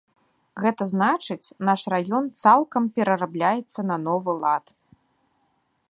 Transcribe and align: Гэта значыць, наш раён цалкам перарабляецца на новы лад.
Гэта 0.63 0.83
значыць, 0.93 1.53
наш 1.69 1.81
раён 1.95 2.25
цалкам 2.41 2.83
перарабляецца 2.97 3.79
на 3.91 3.97
новы 4.09 4.31
лад. 4.43 4.65